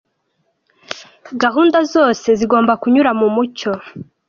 [1.41, 3.71] Gahunda zose zigomba kunyura mu mucyo.